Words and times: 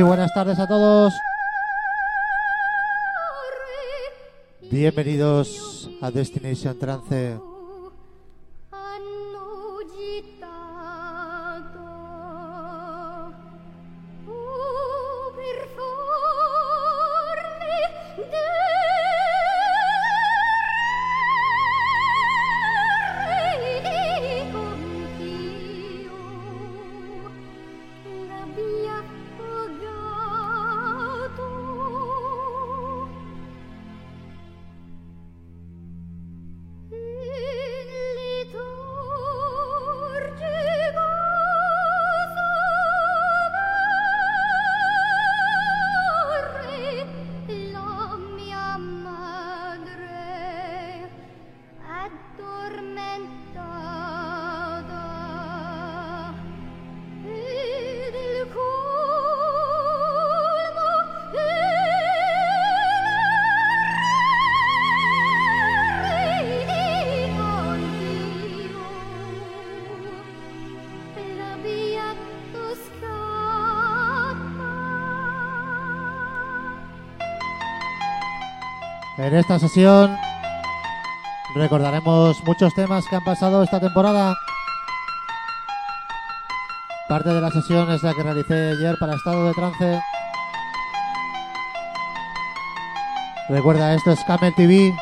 Muy 0.00 0.08
buenas 0.08 0.32
tardes 0.32 0.58
a 0.58 0.66
todos. 0.66 1.12
Bienvenidos 4.70 5.90
a 6.00 6.10
Destination 6.10 6.78
Trance. 6.78 7.49
En 79.22 79.36
esta 79.36 79.58
sesión 79.58 80.16
recordaremos 81.54 82.42
muchos 82.42 82.72
temas 82.72 83.04
que 83.06 83.16
han 83.16 83.22
pasado 83.22 83.62
esta 83.62 83.78
temporada. 83.78 84.34
Parte 87.06 87.28
de 87.28 87.40
la 87.42 87.50
sesión 87.50 87.90
es 87.90 88.02
la 88.02 88.14
que 88.14 88.22
realicé 88.22 88.70
ayer 88.70 88.96
para 88.98 89.16
Estado 89.16 89.46
de 89.46 89.52
Trance. 89.52 90.00
Recuerda, 93.50 93.94
esto 93.94 94.12
es 94.12 94.24
Camel 94.24 94.54
TV. 94.54 94.96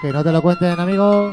Que 0.00 0.12
no 0.12 0.24
te 0.24 0.32
lo 0.32 0.40
cuenten, 0.40 0.80
amigo. 0.80 1.30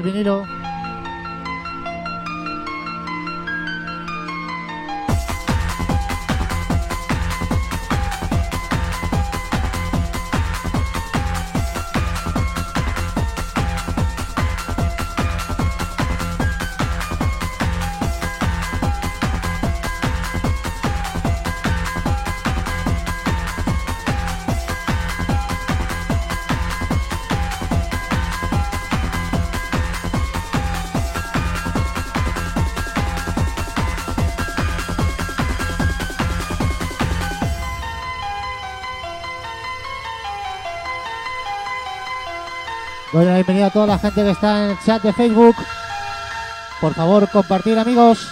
Y 0.00 0.47
Doy 43.12 43.24
la 43.24 43.34
bienvenida 43.36 43.66
a 43.66 43.70
toda 43.70 43.86
la 43.86 43.98
gente 43.98 44.22
que 44.22 44.30
está 44.30 44.64
en 44.64 44.70
el 44.72 44.78
chat 44.84 45.02
de 45.02 45.14
Facebook. 45.14 45.56
Por 46.80 46.92
favor, 46.94 47.28
compartir 47.30 47.78
amigos. 47.78 48.28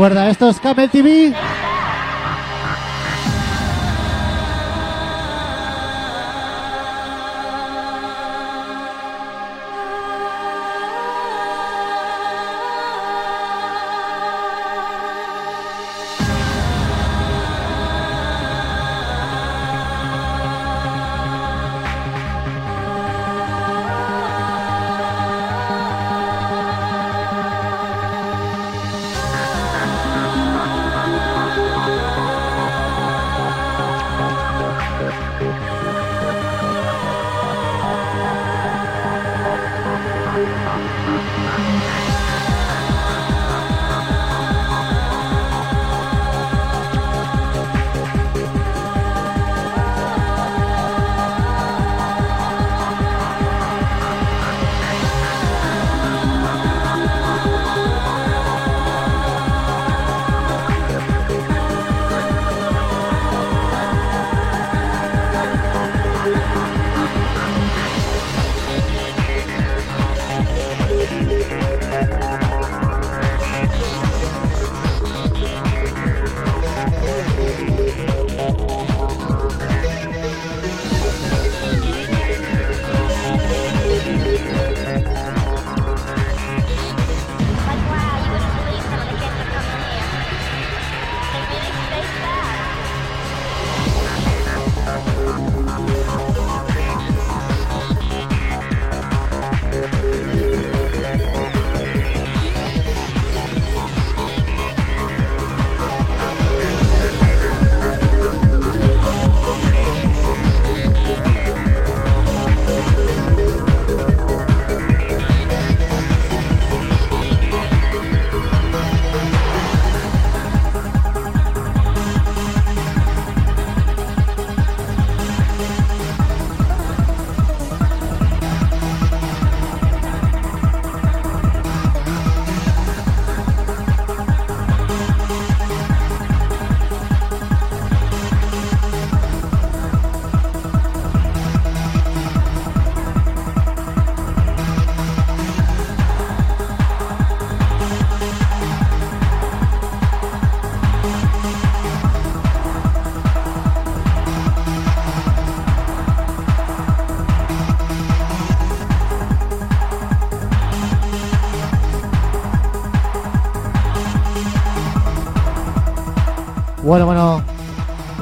Recuerda, 0.00 0.30
esto 0.30 0.48
es 0.48 0.58
Camel 0.60 0.88
TV. 0.88 1.34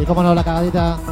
Y 0.08 0.10
cómo 0.10 0.22
no, 0.22 0.34
la 0.34 0.42
cagadita. 0.42 1.07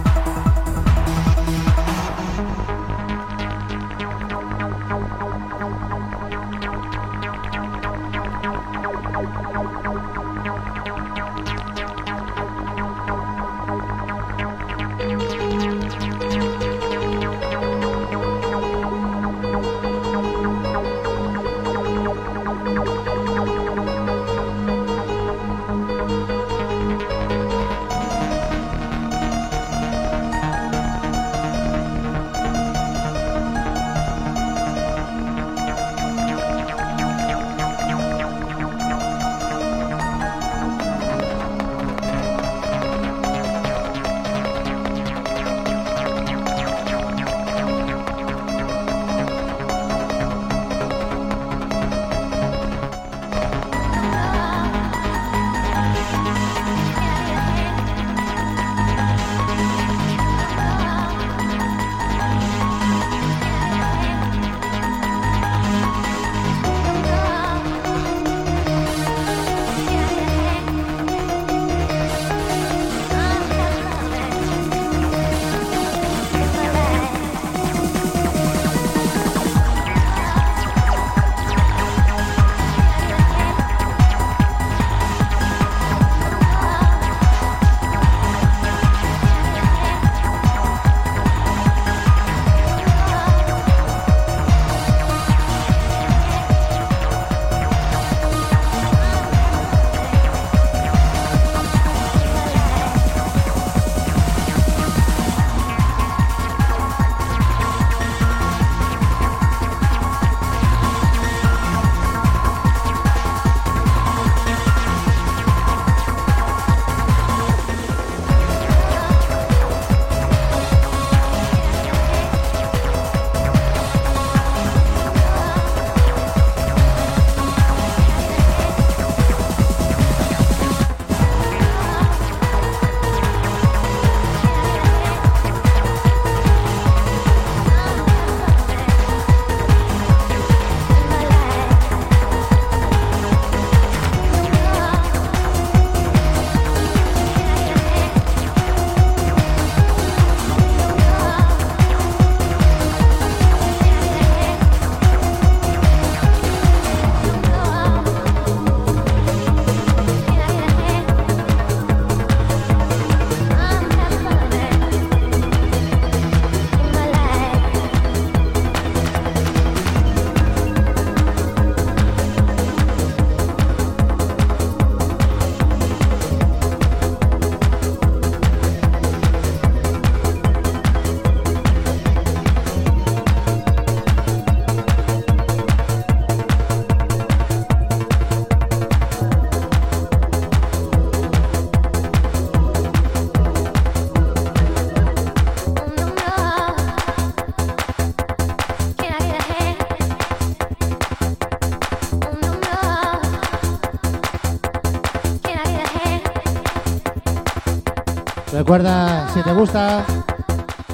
Recuerda, 208.77 209.31
si 209.33 209.41
te 209.41 209.55
gusta, 209.55 210.05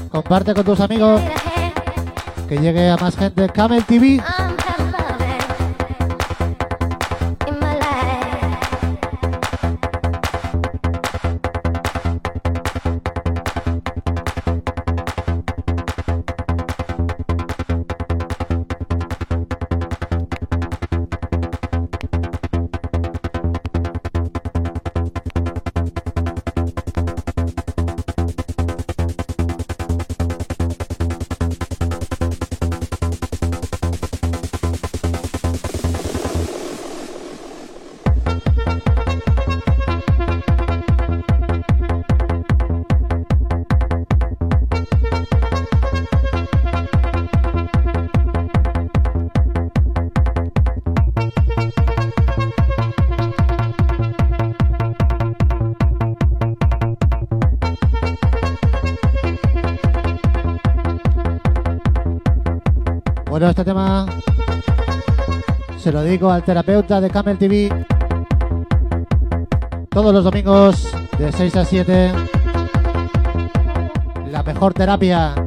comparte 0.09 0.55
con 0.55 0.65
tus 0.65 0.79
amigos, 0.79 1.21
que 2.49 2.57
llegue 2.59 2.89
a 2.89 2.97
más 2.97 3.17
gente. 3.17 3.49
Camel 3.49 3.83
TV. 3.83 4.23
Este 63.63 63.71
tema 63.71 64.07
se 65.79 65.93
lo 65.93 66.03
dedico 66.03 66.29
al 66.33 66.43
terapeuta 66.43 67.01
de 67.01 67.09
Camel 67.09 67.39
TV. 67.39 67.87
Todos 69.89 70.13
los 70.13 70.25
domingos 70.25 70.91
de 71.17 71.31
6 71.31 71.57
a 71.57 71.65
7. 71.65 72.13
La 74.33 74.43
mejor 74.43 74.75
terapia. 74.75 75.42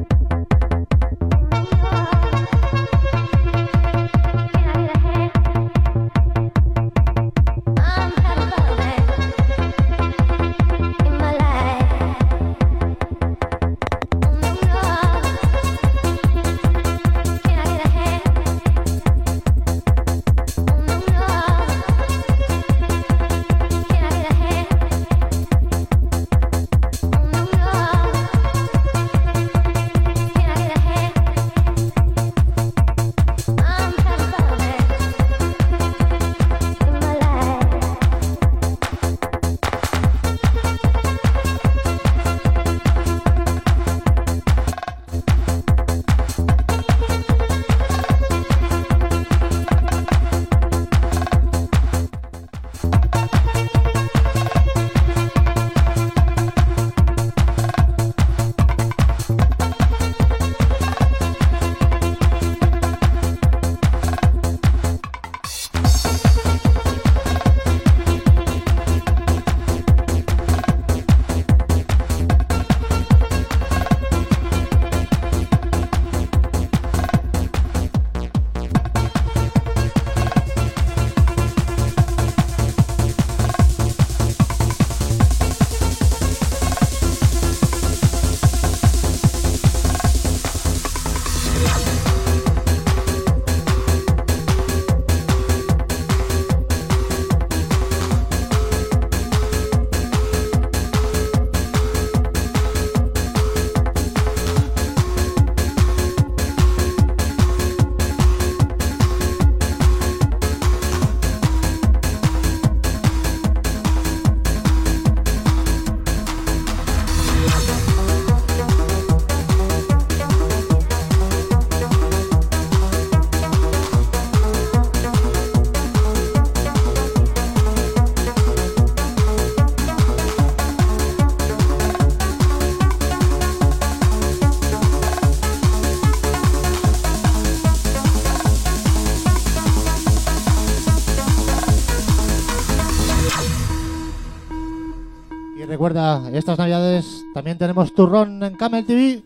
Recuerda, 145.76 146.30
estas 146.32 146.56
navidades 146.56 147.26
también 147.34 147.58
tenemos 147.58 147.92
turrón 147.92 148.42
en 148.42 148.56
Camel 148.56 148.86
TV. 148.86 149.22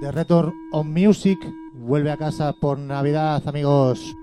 The 0.00 0.12
Return 0.12 0.54
on 0.70 0.92
Music 0.92 1.40
vuelve 1.74 2.12
a 2.12 2.16
casa 2.16 2.52
por 2.52 2.78
Navidad, 2.78 3.42
amigos. 3.44 4.14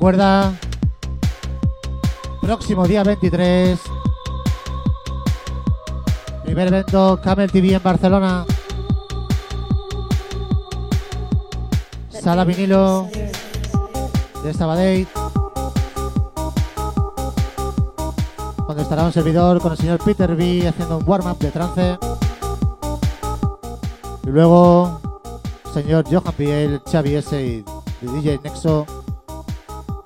Recuerda, 0.00 0.54
próximo 2.40 2.86
día 2.86 3.04
23, 3.04 3.78
primer 6.42 6.68
evento 6.68 7.20
Camel 7.22 7.52
TV 7.52 7.74
en 7.74 7.82
Barcelona. 7.82 8.46
Sala 12.08 12.44
vinilo 12.44 13.10
de 14.42 14.54
Sabadell, 14.54 15.06
donde 18.68 18.82
estará 18.82 19.02
un 19.04 19.12
servidor 19.12 19.60
con 19.60 19.72
el 19.72 19.76
señor 19.76 20.02
Peter 20.02 20.34
B 20.34 20.66
haciendo 20.66 20.96
un 20.96 21.04
warm-up 21.06 21.38
de 21.40 21.50
trance. 21.50 21.98
Y 24.22 24.30
luego, 24.30 24.98
señor 25.74 26.06
Johan 26.10 26.32
Piel, 26.38 26.80
Xavi 26.90 27.16
S 27.16 27.38
y 27.38 27.62
DJ 28.00 28.40
Nexo 28.42 28.86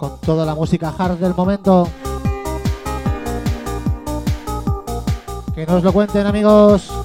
con 0.08 0.18
toda 0.18 0.44
la 0.44 0.54
música 0.54 0.92
hard 0.96 1.18
del 1.18 1.34
momento. 1.34 1.88
Que 5.54 5.66
nos 5.66 5.82
lo 5.82 5.92
cuenten 5.92 6.26
amigos. 6.26 7.03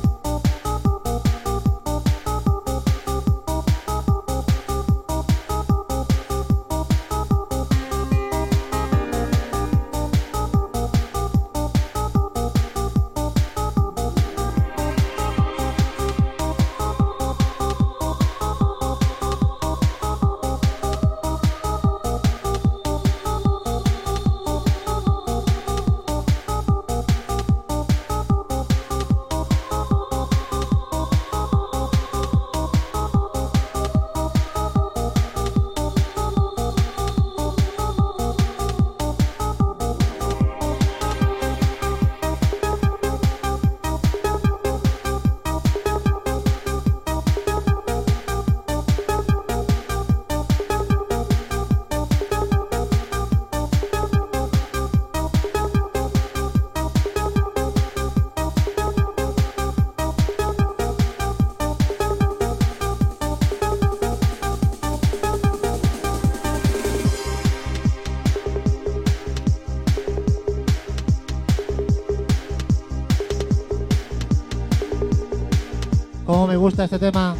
Gusta 76.80 76.96
este 76.96 77.12
tema. 77.12 77.36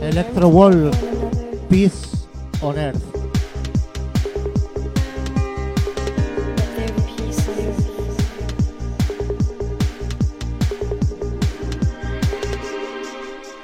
Electro 0.00 0.48
Wall. 0.48 0.90
peace 1.68 2.28
on 2.60 2.78
earth. 2.78 3.02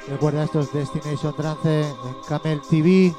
Recuerda 0.09 0.43
esto 0.43 0.59
es 0.59 0.73
Destination 0.73 1.33
Trance 1.35 1.81
en 1.81 1.95
Camel 2.27 2.59
TV. 2.69 3.13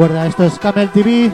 Recuerda, 0.00 0.26
esto 0.26 0.44
es 0.44 0.58
Camel 0.58 0.88
TV. 0.88 1.30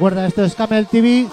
Recuerda, 0.00 0.26
esto 0.26 0.42
es 0.42 0.54
Camel 0.54 0.86
TV. 0.86 1.28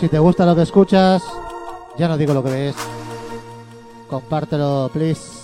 Si 0.00 0.08
te 0.08 0.18
gusta 0.18 0.46
lo 0.46 0.56
que 0.56 0.62
escuchas, 0.62 1.22
ya 1.98 2.08
no 2.08 2.16
digo 2.16 2.32
lo 2.32 2.42
que 2.42 2.48
ves. 2.48 2.76
Compártelo, 4.08 4.90
please. 4.90 5.41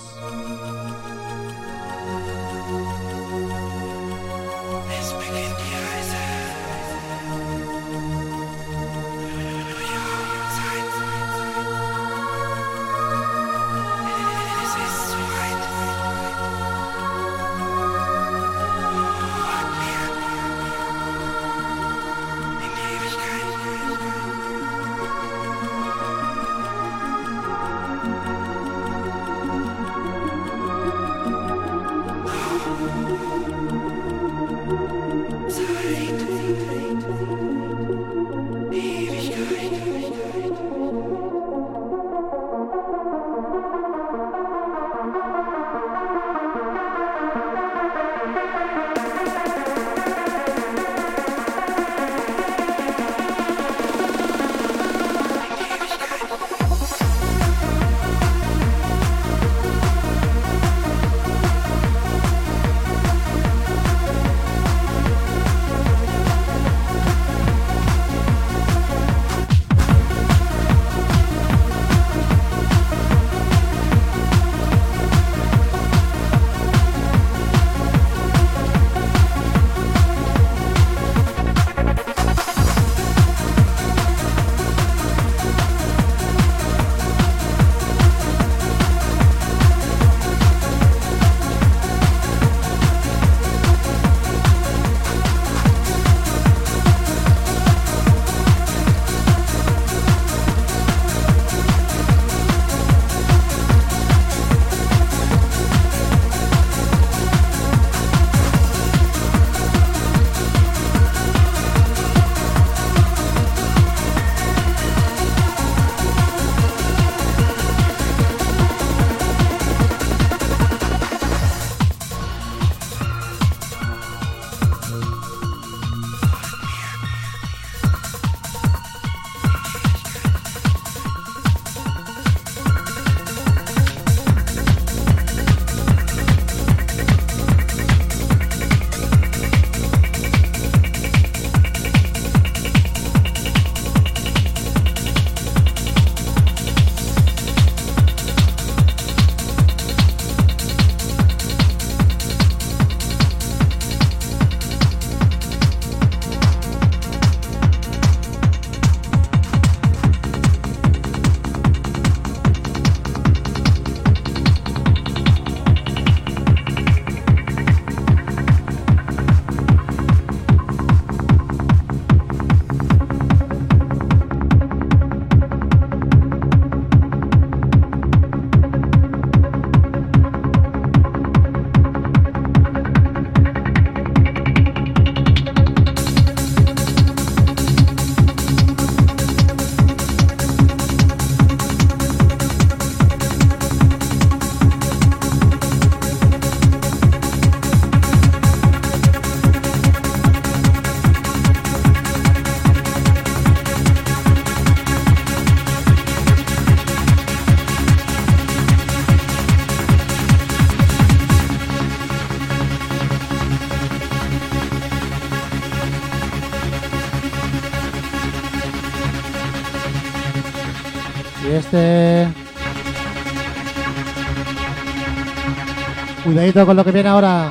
Cuidadito 226.39 226.65
con 226.67 226.77
lo 226.77 226.85
que 226.85 226.93
viene 226.93 227.09
ahora. 227.09 227.51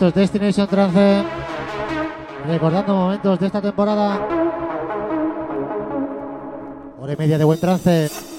Recuerda 0.00 0.22
esto 0.22 0.22
es 0.22 0.32
Destination 0.32 0.66
Trance. 0.66 1.24
Recordando 2.46 2.94
momentos 2.94 3.38
de 3.38 3.46
esta 3.46 3.60
temporada. 3.60 4.18
Hora 6.98 7.12
y 7.12 7.16
media 7.16 7.36
de 7.36 7.44
buen 7.44 7.60
trance. 7.60 8.29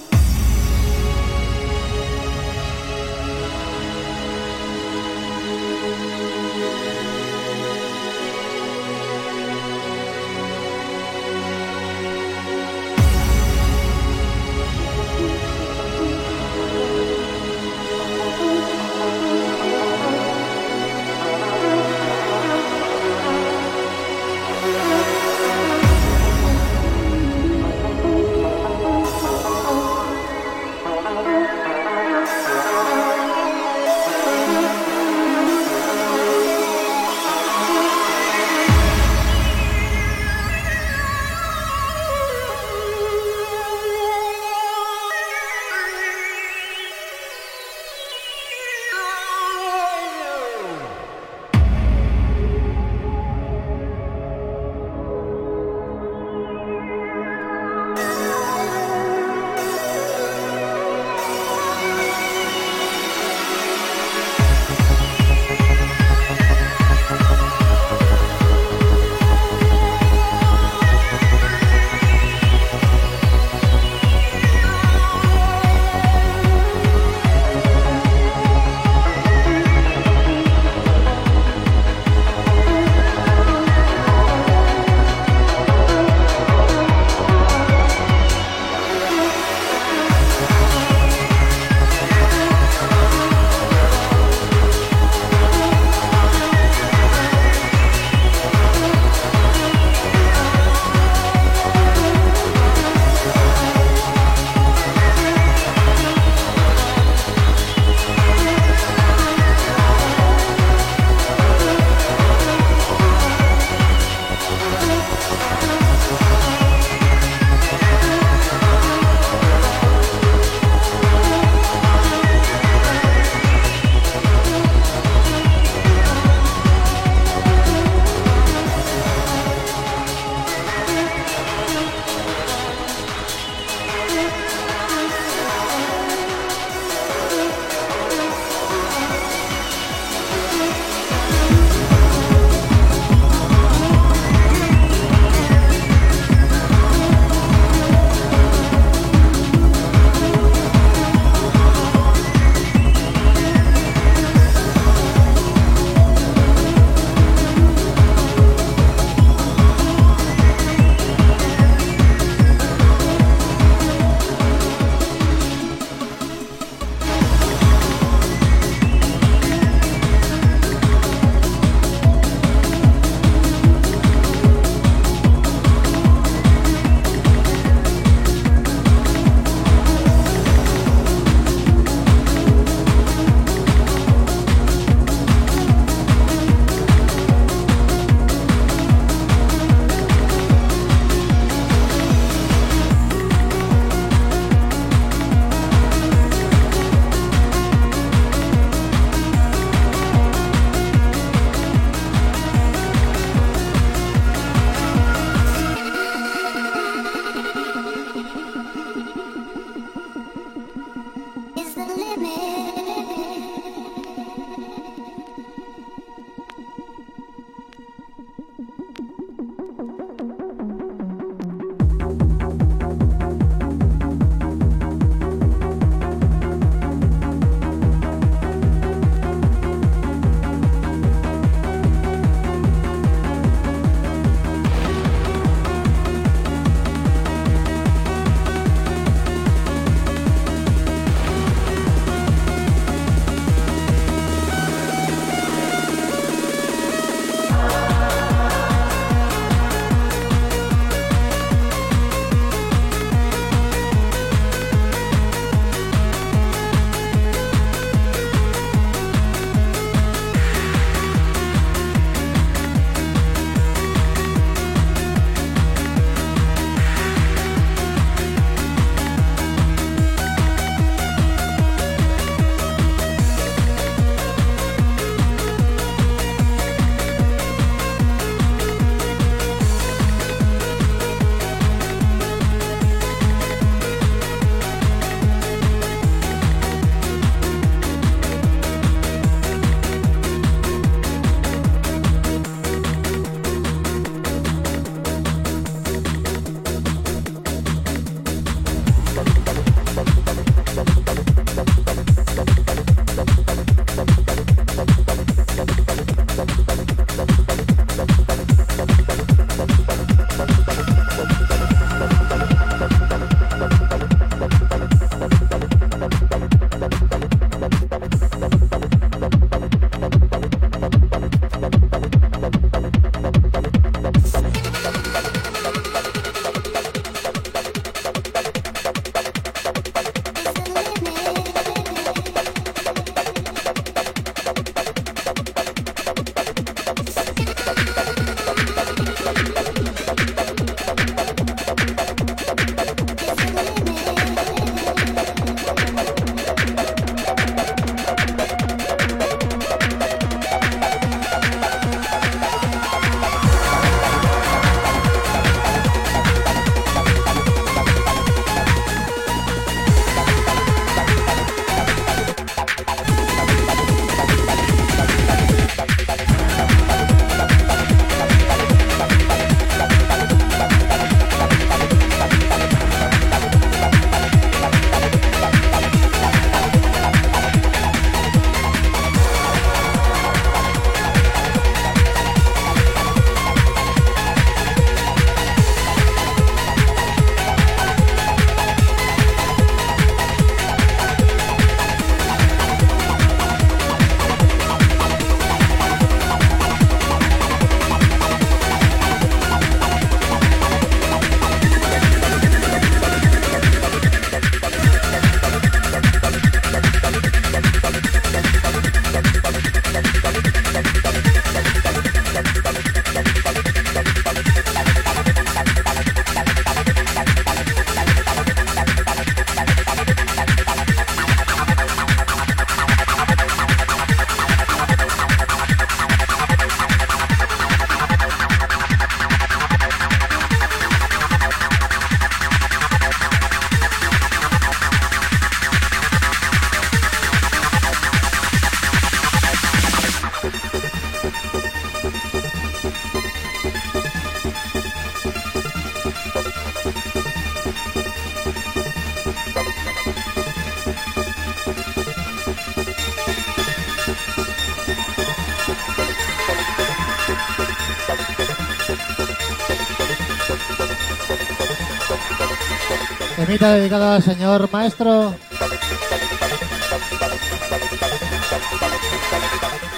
Temita 463.51 463.73
dedicado 463.73 464.11
al 464.11 464.23
señor 464.23 464.69
maestro. 464.71 465.35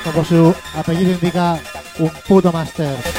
Como 0.03 0.25
su 0.25 0.55
apellido 0.75 1.11
indica, 1.11 1.59
un 1.99 2.09
puto 2.27 2.51
máster. 2.51 3.12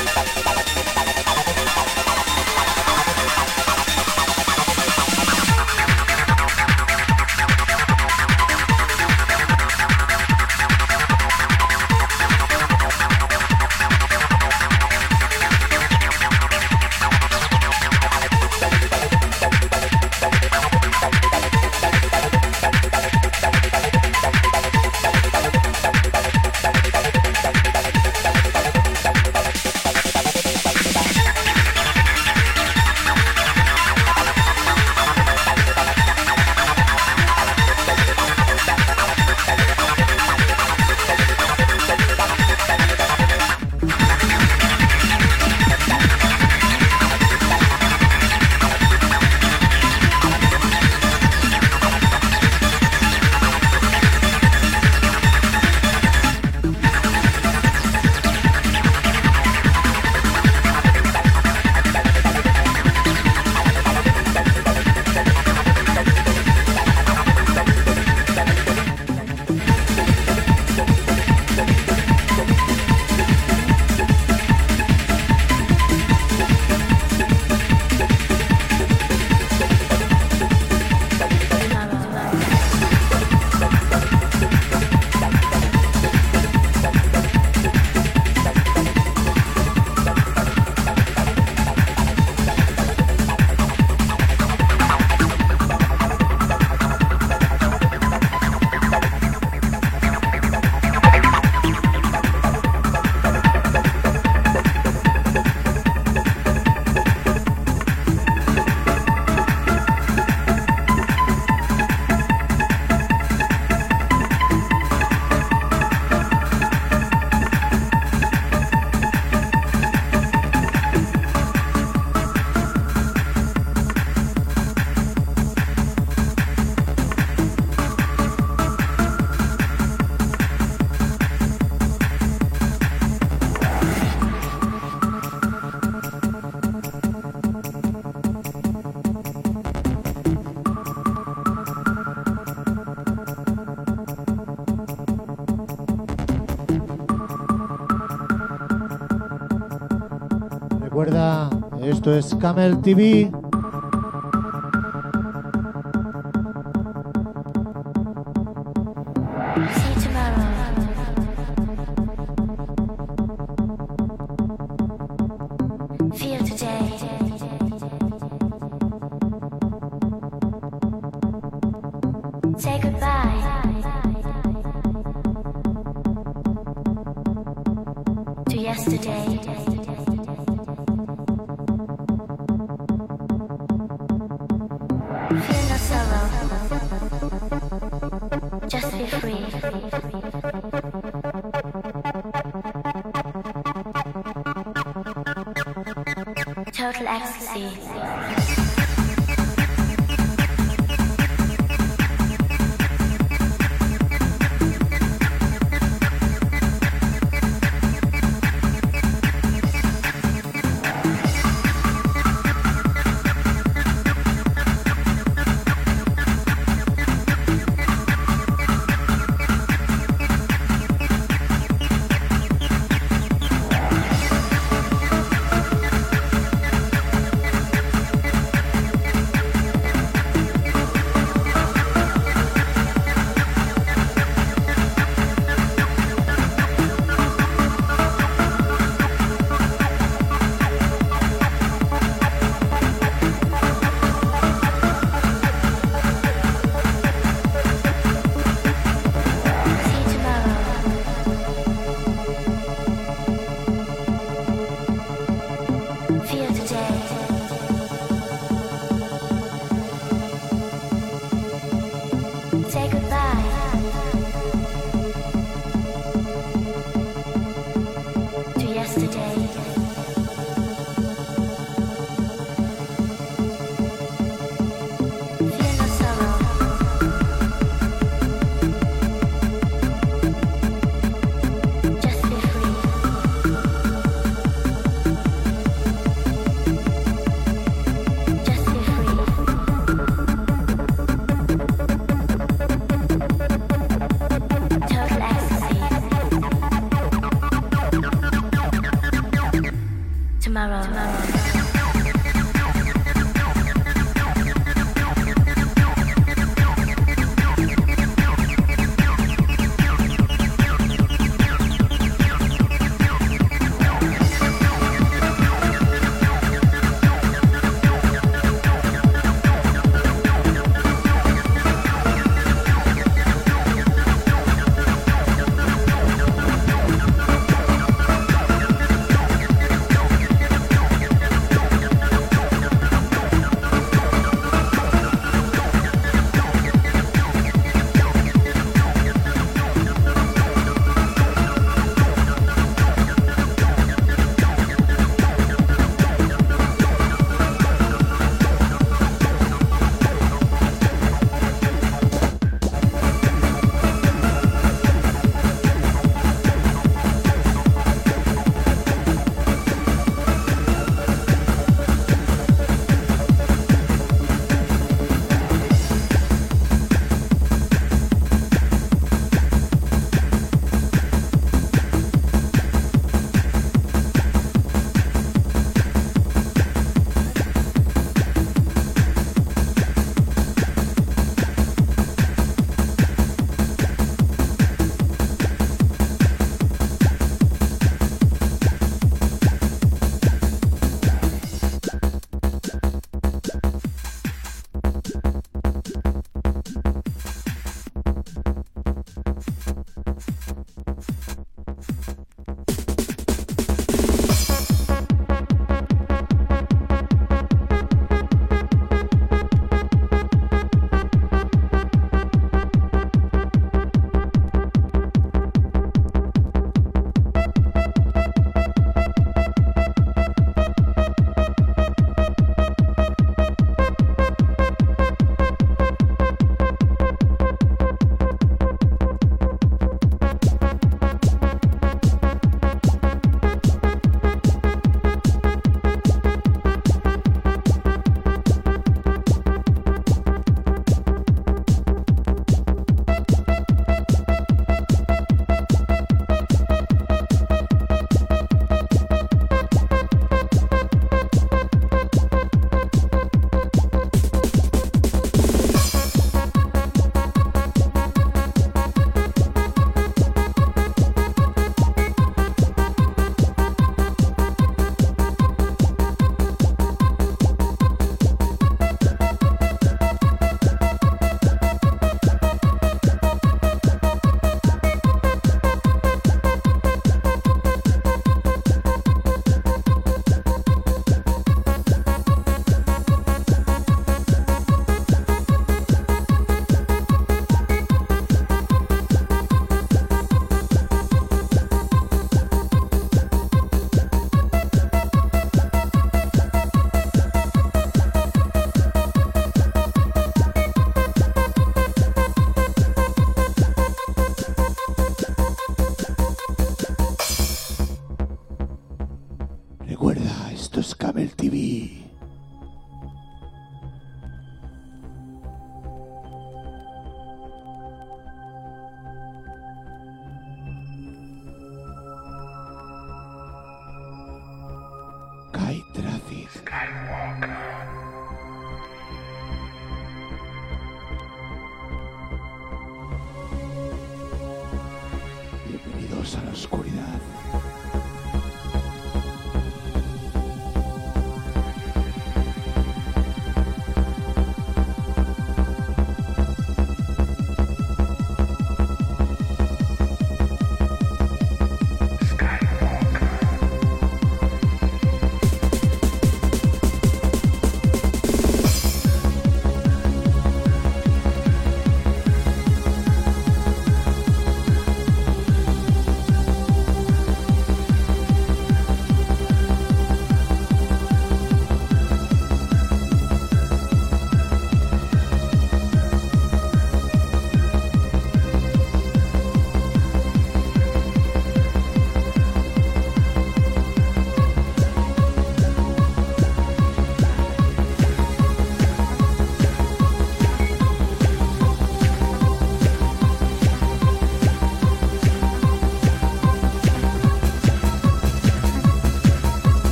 Esto 151.82 152.14
es 152.14 152.34
Camel 152.36 152.80
TV. 152.80 153.30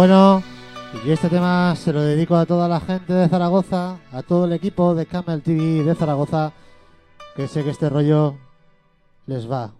Bueno, 0.00 0.42
y 1.04 1.10
este 1.10 1.28
tema 1.28 1.76
se 1.76 1.92
lo 1.92 2.00
dedico 2.00 2.34
a 2.34 2.46
toda 2.46 2.66
la 2.66 2.80
gente 2.80 3.12
de 3.12 3.28
Zaragoza, 3.28 3.98
a 4.10 4.22
todo 4.22 4.46
el 4.46 4.54
equipo 4.54 4.94
de 4.94 5.04
Camel 5.04 5.42
TV 5.42 5.84
de 5.84 5.94
Zaragoza, 5.94 6.54
que 7.36 7.46
sé 7.46 7.62
que 7.62 7.68
este 7.68 7.90
rollo 7.90 8.38
les 9.26 9.46
va. 9.46 9.74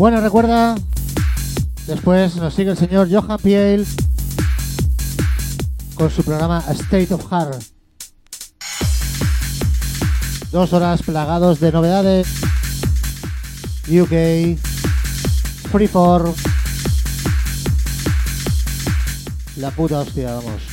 Bueno, 0.00 0.22
recuerda, 0.22 0.76
después 1.86 2.34
nos 2.36 2.54
sigue 2.54 2.70
el 2.70 2.78
señor 2.78 3.06
Johan 3.12 3.38
Piel 3.38 3.86
con 5.94 6.10
su 6.10 6.24
programa 6.24 6.64
State 6.70 7.12
of 7.12 7.30
Heart. 7.30 7.62
Dos 10.52 10.72
horas 10.72 11.02
plagados 11.02 11.60
de 11.60 11.70
novedades. 11.70 12.28
UK, 13.90 14.58
Freeform. 15.70 16.32
La 19.56 19.70
puta 19.70 19.98
hostia, 19.98 20.32
vamos. 20.32 20.69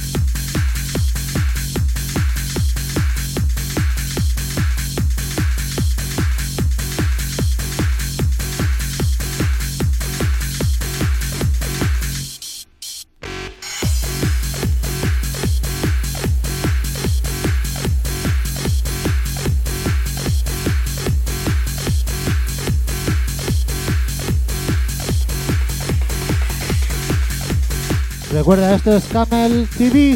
Recuerda, 28.37 28.75
esto 28.75 28.95
es 28.95 29.03
Camel 29.05 29.67
TV. 29.79 30.15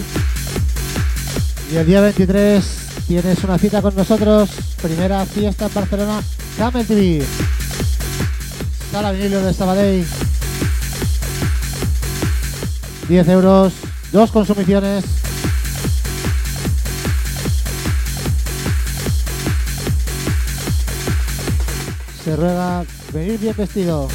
Y 1.72 1.76
el 1.76 1.88
día 1.88 2.02
23 2.02 2.64
tienes 3.07 3.43
una 3.43 3.57
cita 3.57 3.81
con 3.81 3.95
nosotros. 3.95 4.48
Primera 4.80 5.26
fiesta 5.26 5.65
en 5.65 5.73
Barcelona, 5.73 6.22
Camel 6.56 6.85
TV. 6.85 7.26
Sala 8.91 9.11
vinilo 9.11 9.41
de 9.41 9.52
Sabadell. 9.56 10.06
10 13.10 13.27
euros, 13.30 13.73
dos 14.11 14.30
consumiciones. 14.30 15.03
Se 22.23 22.35
ruega 22.35 22.84
venir 23.11 23.39
bien 23.39 23.56
vestido. 23.57 24.07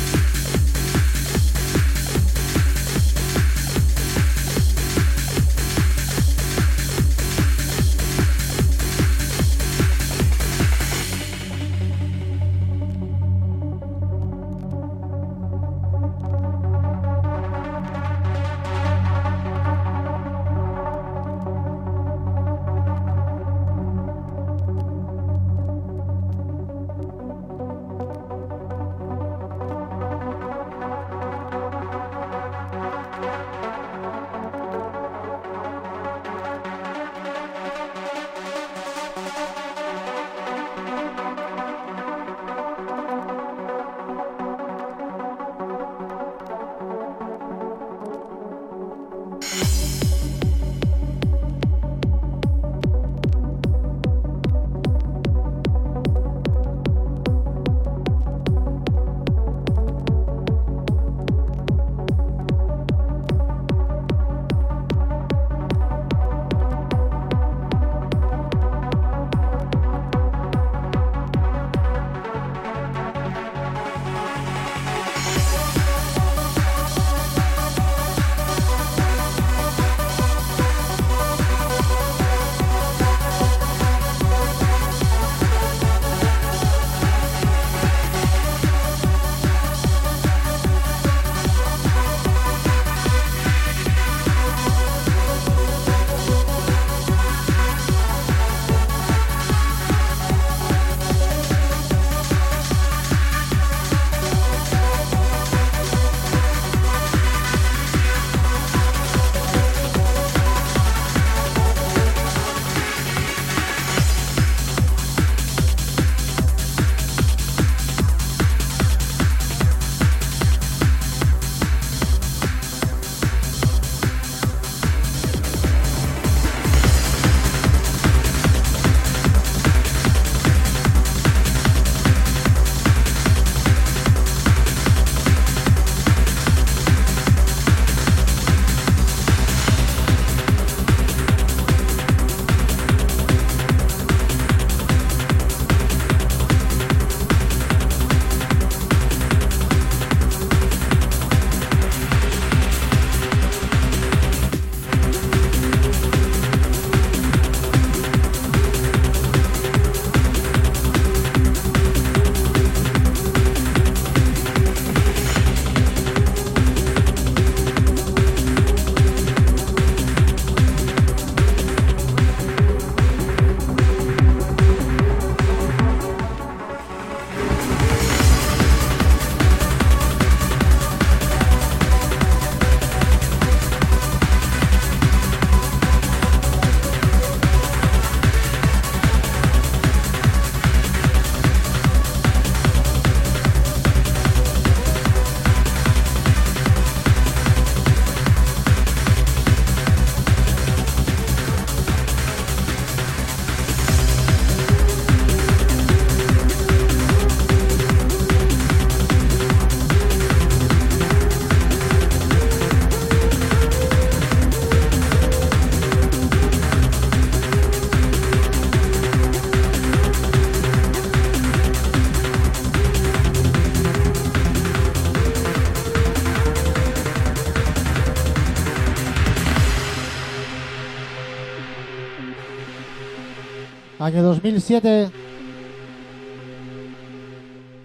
Año 233.99 234.23
2007. 234.23 235.11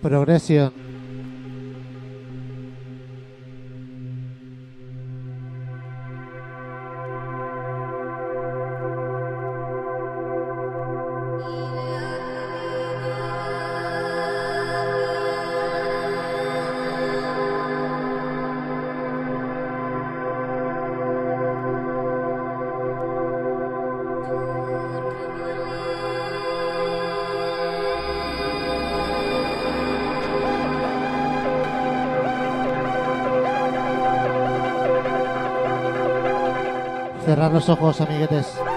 Progression. 0.02 0.81
Cerrar 37.62 37.70
los 37.70 37.70
ojos, 37.70 38.02
amiguetes. 38.02 38.56
Bueno, 38.58 38.71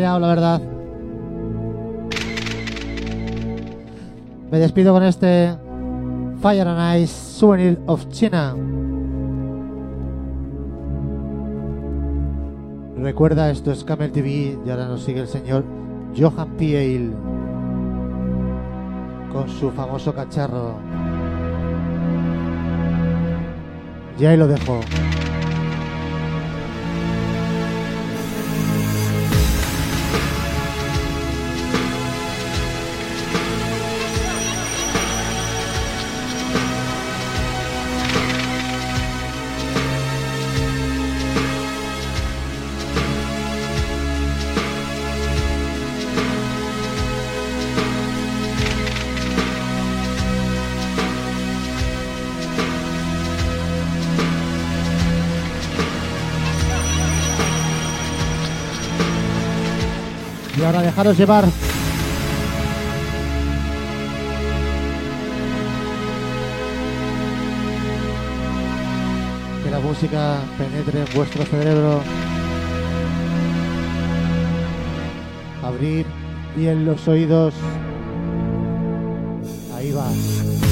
La 0.00 0.18
verdad. 0.18 0.62
Me 4.50 4.58
despido 4.58 4.94
con 4.94 5.02
este 5.02 5.54
Fire 6.40 6.66
and 6.66 7.02
Ice 7.02 7.12
Souvenir 7.12 7.78
of 7.86 8.08
China. 8.08 8.56
Recuerda, 12.96 13.50
esto 13.50 13.70
es 13.70 13.84
Camel 13.84 14.12
TV 14.12 14.58
y 14.64 14.70
ahora 14.70 14.86
nos 14.86 15.02
sigue 15.02 15.20
el 15.20 15.28
señor 15.28 15.62
Johan 16.16 16.56
Piel 16.56 17.12
con 19.30 19.46
su 19.46 19.70
famoso 19.72 20.14
cacharro. 20.14 20.76
Y 24.18 24.24
ahí 24.24 24.38
lo 24.38 24.46
dejo. 24.46 24.80
Dejaros 61.02 61.18
llevar. 61.18 61.44
Que 69.64 69.70
la 69.70 69.80
música 69.80 70.38
penetre 70.58 71.00
en 71.00 71.16
vuestro 71.16 71.44
cerebro. 71.44 72.00
Abrir 75.64 76.06
bien 76.56 76.84
los 76.84 77.08
oídos. 77.08 77.54
Ahí 79.74 79.90
va. 79.92 80.71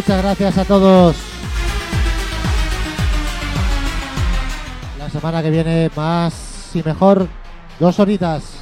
Muchas 0.00 0.22
gracias 0.22 0.56
a 0.56 0.64
todos. 0.64 1.14
La 4.98 5.10
semana 5.10 5.42
que 5.42 5.50
viene 5.50 5.90
más 5.94 6.70
y 6.72 6.82
mejor, 6.82 7.28
dos 7.78 8.00
horitas. 8.00 8.59